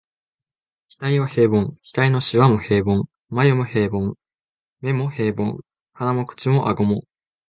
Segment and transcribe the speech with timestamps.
[0.99, 4.15] 額は平凡、額の皺も平凡、眉も平凡、
[4.81, 5.59] 眼も平凡、
[5.93, 7.03] 鼻も口も顎も、